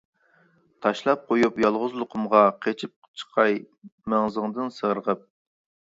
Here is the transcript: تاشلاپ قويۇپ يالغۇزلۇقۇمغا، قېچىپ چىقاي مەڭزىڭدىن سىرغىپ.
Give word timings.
تاشلاپ 0.85 1.27
قويۇپ 1.31 1.59
يالغۇزلۇقۇمغا، 1.65 2.41
قېچىپ 2.65 2.95
چىقاي 3.23 3.61
مەڭزىڭدىن 4.15 4.77
سىرغىپ. 4.79 5.27